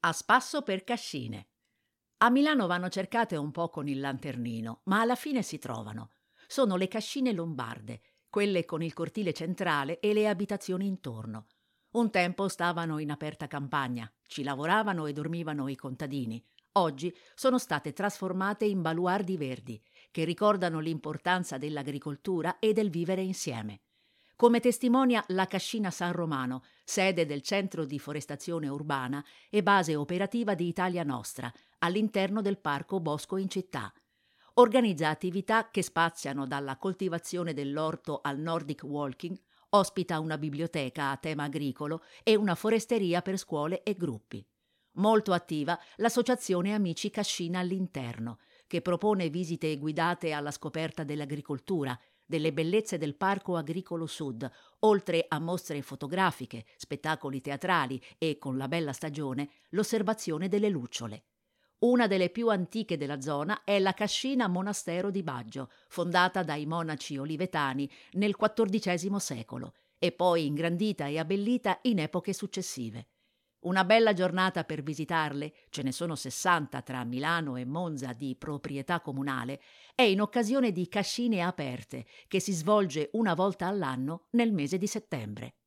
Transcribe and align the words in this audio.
A 0.00 0.12
spasso 0.12 0.62
per 0.62 0.84
Cascine. 0.84 1.48
A 2.18 2.30
Milano 2.30 2.68
vanno 2.68 2.88
cercate 2.88 3.34
un 3.34 3.50
po' 3.50 3.68
con 3.68 3.88
il 3.88 3.98
lanternino, 3.98 4.82
ma 4.84 5.00
alla 5.00 5.16
fine 5.16 5.42
si 5.42 5.58
trovano. 5.58 6.12
Sono 6.46 6.76
le 6.76 6.86
cascine 6.86 7.32
lombarde, 7.32 8.00
quelle 8.30 8.64
con 8.64 8.80
il 8.80 8.92
cortile 8.92 9.32
centrale 9.32 9.98
e 9.98 10.12
le 10.12 10.28
abitazioni 10.28 10.86
intorno. 10.86 11.46
Un 11.94 12.12
tempo 12.12 12.46
stavano 12.46 13.00
in 13.00 13.10
aperta 13.10 13.48
campagna, 13.48 14.08
ci 14.28 14.44
lavoravano 14.44 15.06
e 15.06 15.12
dormivano 15.12 15.66
i 15.66 15.74
contadini. 15.74 16.46
Oggi 16.74 17.12
sono 17.34 17.58
state 17.58 17.92
trasformate 17.92 18.66
in 18.66 18.82
baluardi 18.82 19.36
verdi, 19.36 19.82
che 20.12 20.22
ricordano 20.22 20.78
l'importanza 20.78 21.58
dell'agricoltura 21.58 22.60
e 22.60 22.72
del 22.72 22.90
vivere 22.90 23.22
insieme. 23.22 23.80
Come 24.38 24.60
testimonia 24.60 25.24
la 25.30 25.46
Cascina 25.46 25.90
San 25.90 26.12
Romano, 26.12 26.62
sede 26.84 27.26
del 27.26 27.42
Centro 27.42 27.84
di 27.84 27.98
Forestazione 27.98 28.68
Urbana 28.68 29.24
e 29.50 29.64
base 29.64 29.96
operativa 29.96 30.54
di 30.54 30.68
Italia 30.68 31.02
Nostra, 31.02 31.52
all'interno 31.78 32.40
del 32.40 32.60
Parco 32.60 33.00
Bosco 33.00 33.36
in 33.36 33.48
città. 33.48 33.92
Organizza 34.54 35.08
attività 35.08 35.70
che 35.70 35.82
spaziano 35.82 36.46
dalla 36.46 36.76
coltivazione 36.76 37.52
dell'orto 37.52 38.20
al 38.22 38.38
Nordic 38.38 38.84
Walking, 38.84 39.36
ospita 39.70 40.20
una 40.20 40.38
biblioteca 40.38 41.10
a 41.10 41.16
tema 41.16 41.42
agricolo 41.42 42.04
e 42.22 42.36
una 42.36 42.54
foresteria 42.54 43.22
per 43.22 43.38
scuole 43.38 43.82
e 43.82 43.94
gruppi. 43.94 44.46
Molto 44.98 45.32
attiva 45.32 45.76
l'associazione 45.96 46.74
Amici 46.74 47.10
Cascina 47.10 47.58
all'interno, 47.58 48.38
che 48.68 48.82
propone 48.82 49.30
visite 49.30 49.76
guidate 49.78 50.30
alla 50.30 50.52
scoperta 50.52 51.02
dell'agricoltura, 51.02 51.98
delle 52.28 52.52
bellezze 52.52 52.98
del 52.98 53.16
Parco 53.16 53.56
Agricolo 53.56 54.04
Sud, 54.04 54.48
oltre 54.80 55.24
a 55.26 55.38
mostre 55.38 55.80
fotografiche, 55.80 56.66
spettacoli 56.76 57.40
teatrali 57.40 58.00
e, 58.18 58.36
con 58.36 58.58
la 58.58 58.68
bella 58.68 58.92
stagione, 58.92 59.48
l'osservazione 59.70 60.48
delle 60.48 60.68
lucciole. 60.68 61.24
Una 61.78 62.06
delle 62.06 62.28
più 62.28 62.50
antiche 62.50 62.98
della 62.98 63.22
zona 63.22 63.64
è 63.64 63.78
la 63.78 63.94
Cascina 63.94 64.46
Monastero 64.46 65.10
di 65.10 65.22
Baggio, 65.22 65.70
fondata 65.88 66.42
dai 66.42 66.66
monaci 66.66 67.16
olivetani 67.16 67.90
nel 68.12 68.36
XIV 68.36 69.16
secolo 69.16 69.72
e 69.96 70.12
poi 70.12 70.44
ingrandita 70.44 71.06
e 71.06 71.18
abbellita 71.18 71.78
in 71.82 72.00
epoche 72.00 72.34
successive. 72.34 73.06
Una 73.60 73.84
bella 73.84 74.12
giornata 74.12 74.62
per 74.62 74.84
visitarle, 74.84 75.52
ce 75.70 75.82
ne 75.82 75.90
sono 75.90 76.14
60 76.14 76.80
tra 76.82 77.02
Milano 77.04 77.56
e 77.56 77.64
Monza 77.64 78.12
di 78.12 78.36
proprietà 78.36 79.00
comunale, 79.00 79.60
è 79.96 80.02
in 80.02 80.20
occasione 80.20 80.70
di 80.70 80.86
Cascine 80.88 81.40
Aperte, 81.40 82.06
che 82.28 82.38
si 82.38 82.52
svolge 82.52 83.10
una 83.14 83.34
volta 83.34 83.66
all'anno 83.66 84.26
nel 84.30 84.52
mese 84.52 84.78
di 84.78 84.86
settembre. 84.86 85.57